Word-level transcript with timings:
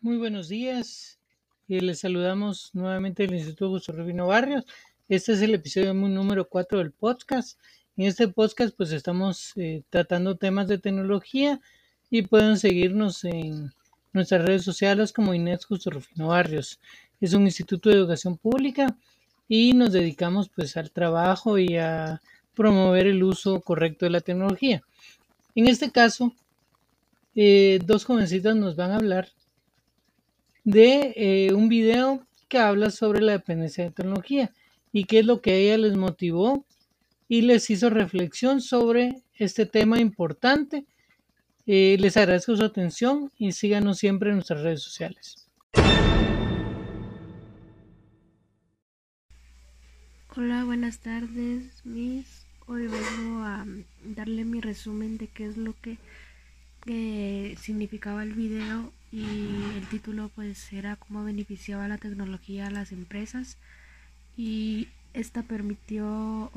Muy 0.00 0.16
buenos 0.16 0.48
días. 0.48 1.18
y 1.66 1.80
les 1.80 1.98
saludamos 1.98 2.70
nuevamente 2.72 3.24
del 3.24 3.34
Instituto 3.34 3.70
José 3.70 3.90
Rufino 3.90 4.28
Barrios. 4.28 4.64
Este 5.08 5.32
es 5.32 5.42
el 5.42 5.54
episodio 5.54 5.92
número 5.92 6.48
4 6.48 6.78
del 6.78 6.92
podcast. 6.92 7.58
En 7.96 8.06
este 8.06 8.28
podcast 8.28 8.76
pues 8.76 8.92
estamos 8.92 9.54
eh, 9.56 9.82
tratando 9.90 10.36
temas 10.36 10.68
de 10.68 10.78
tecnología 10.78 11.60
y 12.10 12.22
pueden 12.22 12.58
seguirnos 12.58 13.24
en 13.24 13.72
nuestras 14.12 14.44
redes 14.44 14.62
sociales 14.62 15.12
como 15.12 15.34
Inés 15.34 15.64
José 15.64 15.90
Rufino 15.90 16.28
Barrios. 16.28 16.78
Es 17.20 17.32
un 17.34 17.42
instituto 17.42 17.90
de 17.90 17.96
educación 17.96 18.38
pública 18.38 18.96
y 19.48 19.72
nos 19.72 19.90
dedicamos 19.90 20.48
pues 20.48 20.76
al 20.76 20.92
trabajo 20.92 21.58
y 21.58 21.76
a 21.76 22.22
promover 22.54 23.08
el 23.08 23.24
uso 23.24 23.60
correcto 23.62 24.06
de 24.06 24.10
la 24.10 24.20
tecnología. 24.20 24.80
En 25.56 25.66
este 25.66 25.90
caso, 25.90 26.32
eh, 27.34 27.80
dos 27.84 28.04
jovencitas 28.04 28.54
nos 28.54 28.76
van 28.76 28.92
a 28.92 28.96
hablar 28.96 29.28
de 30.68 31.14
eh, 31.16 31.54
un 31.54 31.70
video 31.70 32.26
que 32.46 32.58
habla 32.58 32.90
sobre 32.90 33.22
la 33.22 33.32
dependencia 33.32 33.84
de 33.84 33.90
tecnología 33.90 34.52
y 34.92 35.04
qué 35.04 35.20
es 35.20 35.24
lo 35.24 35.40
que 35.40 35.52
a 35.52 35.54
ella 35.54 35.78
les 35.78 35.96
motivó 35.96 36.66
y 37.26 37.40
les 37.40 37.70
hizo 37.70 37.88
reflexión 37.88 38.60
sobre 38.60 39.22
este 39.32 39.64
tema 39.64 39.98
importante. 39.98 40.84
Eh, 41.64 41.96
les 41.98 42.18
agradezco 42.18 42.54
su 42.54 42.64
atención 42.64 43.32
y 43.38 43.52
síganos 43.52 43.96
siempre 43.96 44.28
en 44.28 44.36
nuestras 44.36 44.60
redes 44.60 44.82
sociales. 44.82 45.48
Hola, 50.36 50.64
buenas 50.64 50.98
tardes, 50.98 51.80
Miss. 51.84 52.44
Hoy 52.66 52.88
vengo 52.88 53.42
a 53.42 53.64
darle 54.04 54.44
mi 54.44 54.60
resumen 54.60 55.16
de 55.16 55.28
qué 55.28 55.46
es 55.46 55.56
lo 55.56 55.74
que 55.80 55.96
significaba 57.58 58.22
el 58.22 58.34
video 58.34 58.92
y 59.10 59.77
título 59.90 60.30
pues 60.34 60.72
era 60.72 60.96
cómo 60.96 61.24
beneficiaba 61.24 61.88
la 61.88 61.98
tecnología 61.98 62.66
a 62.66 62.70
las 62.70 62.92
empresas 62.92 63.56
y 64.36 64.88
esta 65.14 65.42
permitió 65.42 66.52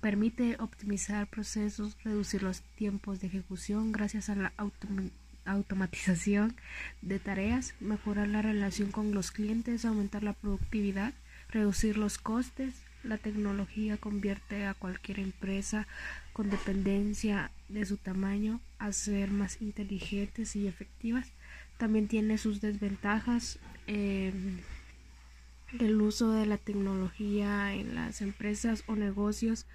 permite 0.00 0.56
optimizar 0.58 1.26
procesos, 1.26 1.96
reducir 2.04 2.42
los 2.42 2.62
tiempos 2.76 3.20
de 3.20 3.26
ejecución 3.26 3.92
gracias 3.92 4.30
a 4.30 4.36
la 4.36 4.52
automatización 5.44 6.54
de 7.02 7.18
tareas, 7.18 7.74
mejorar 7.80 8.28
la 8.28 8.42
relación 8.42 8.90
con 8.90 9.12
los 9.12 9.32
clientes, 9.32 9.84
aumentar 9.84 10.22
la 10.22 10.32
productividad, 10.32 11.12
reducir 11.50 11.98
los 11.98 12.18
costes, 12.18 12.74
la 13.02 13.18
tecnología 13.18 13.96
convierte 13.96 14.66
a 14.66 14.74
cualquier 14.74 15.20
empresa 15.20 15.86
con 16.32 16.50
dependencia 16.50 17.50
de 17.68 17.84
su 17.84 17.96
tamaño 17.96 18.60
a 18.78 18.92
ser 18.92 19.30
más 19.30 19.60
inteligentes 19.60 20.56
y 20.56 20.66
efectivas. 20.66 21.32
También 21.78 22.08
tiene 22.08 22.38
sus 22.38 22.60
desventajas. 22.60 23.58
Em, 23.86 24.58
el 25.78 26.00
uso 26.02 26.32
de 26.32 26.46
la 26.46 26.58
tecnología 26.58 27.74
en 27.74 27.94
las 27.94 28.20
empresas 28.22 28.82
o 28.86 28.96
negocios 28.96 29.66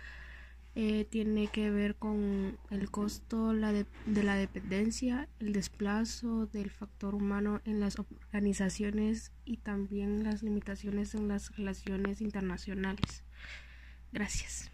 eh, 0.76 1.06
tiene 1.09 1.48
que 1.48 1.70
ver 1.70 1.95
con 1.95 2.58
el 2.70 2.92
costo 2.92 3.54
de, 3.54 3.86
de 4.06 4.23
la 4.23 4.36
dependencia, 4.36 5.30
el 5.40 5.54
desplazo 5.54 6.45
del 6.48 6.70
factor 6.70 7.16
humano 7.16 7.62
en 7.66 7.80
las 7.80 7.98
organizaciones 7.98 9.31
y 9.46 9.58
también 9.58 10.23
las 10.23 10.44
limitaciones 10.44 11.16
en 11.16 11.28
las 11.28 11.56
relaciones 11.56 12.22
internacionales. 12.22 13.23
Gracias. 14.12 14.72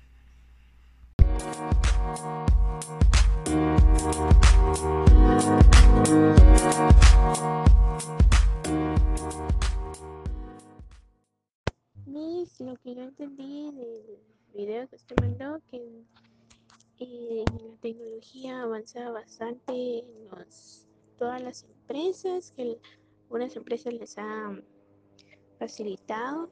lo 12.62 12.76
que 12.78 12.96
yo 12.96 13.04
entendí 13.04 13.72
video 14.54 14.88
que 14.88 14.95
usted 14.95 15.16
mandó, 15.22 15.62
que 15.70 15.82
la 17.00 17.76
tecnología 17.82 18.62
avanza 18.62 19.10
bastante 19.10 20.00
en 20.00 20.28
todas 21.17 21.42
las 21.42 21.64
empresas, 21.64 22.52
que 22.52 22.78
algunas 23.23 23.56
empresas 23.56 23.94
les 23.94 24.17
ha 24.17 24.56
facilitado 25.58 26.50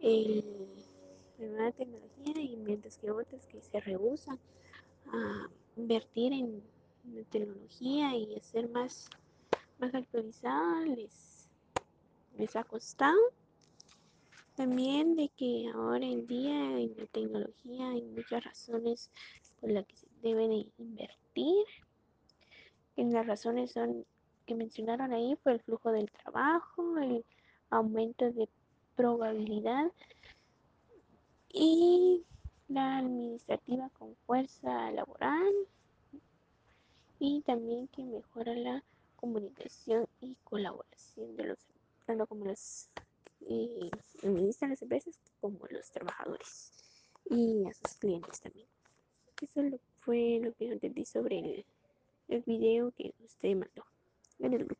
el, 0.00 0.44
la 1.38 1.46
nueva 1.46 1.72
tecnología 1.72 2.40
y 2.40 2.56
mientras 2.56 2.98
que 2.98 3.10
otras 3.10 3.46
que 3.46 3.60
se 3.62 3.80
rehusan 3.80 4.38
a 5.12 5.48
invertir 5.76 6.32
en, 6.32 6.62
tecnología 7.30 8.16
y 8.16 8.36
a 8.36 8.42
ser 8.44 8.68
más, 8.68 9.10
más 9.80 9.92
actualizada 9.92 10.82
les, 10.82 11.48
les 12.38 12.54
ha 12.54 12.62
costado. 12.62 13.18
También 14.56 15.16
de 15.16 15.28
que 15.30 15.70
ahora 15.74 16.04
en 16.04 16.26
día 16.26 16.78
en 16.78 16.94
la 16.96 17.06
tecnología 17.06 17.90
hay 17.90 18.02
muchas 18.02 18.44
razones 18.44 19.10
por 19.60 19.70
las 19.70 19.86
que 19.86 19.96
se 19.96 20.06
debe 20.22 20.66
invertir. 20.78 21.64
En 22.96 23.12
las 23.12 23.26
razones 23.26 23.72
son 23.72 24.04
que 24.46 24.54
mencionaron 24.54 25.12
ahí 25.12 25.36
fue 25.42 25.52
el 25.52 25.60
flujo 25.60 25.92
del 25.92 26.10
trabajo, 26.10 26.98
el 26.98 27.24
aumento 27.70 28.30
de 28.32 28.48
probabilidad 28.96 29.90
y 31.48 32.24
la 32.68 32.98
administrativa 32.98 33.88
con 33.98 34.14
fuerza 34.26 34.90
laboral 34.92 35.52
y 37.18 37.40
también 37.42 37.88
que 37.88 38.02
mejora 38.02 38.54
la 38.54 38.82
comunicación 39.16 40.06
y 40.20 40.36
colaboración 40.44 41.36
de 41.36 41.44
los 41.44 41.58
tanto 42.06 42.26
como 42.26 42.46
los 42.46 42.88
eh, 43.48 43.90
administran 44.22 44.70
las 44.70 44.82
empresas 44.82 45.18
como 45.40 45.58
los 45.70 45.90
trabajadores 45.90 46.72
y 47.30 47.64
a 47.66 47.74
sus 47.74 47.96
clientes 47.98 48.40
también. 48.40 48.66
Eso 49.40 49.78
fue 50.00 50.40
lo 50.42 50.52
que 50.54 50.66
yo 50.66 50.72
entendí 50.72 51.04
sobre 51.04 51.38
el, 51.38 51.66
el 52.28 52.42
video 52.42 52.92
que 52.92 53.14
usted 53.24 53.56
mandó 53.56 53.84
en 54.38 54.54
el. 54.54 54.76